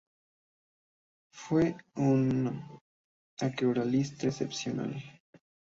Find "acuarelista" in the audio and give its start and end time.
3.39-4.25